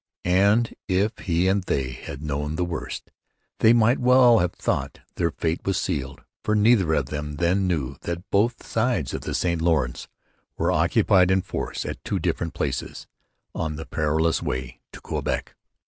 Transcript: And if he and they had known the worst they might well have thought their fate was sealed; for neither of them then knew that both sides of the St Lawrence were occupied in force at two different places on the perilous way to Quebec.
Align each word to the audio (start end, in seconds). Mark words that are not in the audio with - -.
And 0.25 0.73
if 0.87 1.15
he 1.19 1.47
and 1.47 1.63
they 1.65 1.91
had 1.91 2.23
known 2.23 2.55
the 2.55 2.65
worst 2.65 3.11
they 3.59 3.71
might 3.71 3.99
well 3.99 4.39
have 4.39 4.53
thought 4.53 5.01
their 5.13 5.29
fate 5.29 5.61
was 5.63 5.77
sealed; 5.77 6.23
for 6.43 6.55
neither 6.55 6.95
of 6.95 7.05
them 7.09 7.35
then 7.35 7.67
knew 7.67 7.97
that 8.01 8.27
both 8.31 8.65
sides 8.65 9.13
of 9.13 9.21
the 9.21 9.35
St 9.35 9.61
Lawrence 9.61 10.07
were 10.57 10.71
occupied 10.71 11.29
in 11.29 11.43
force 11.43 11.85
at 11.85 12.03
two 12.03 12.17
different 12.17 12.55
places 12.55 13.05
on 13.53 13.75
the 13.75 13.85
perilous 13.85 14.41
way 14.41 14.79
to 14.91 14.99
Quebec. 15.01 15.55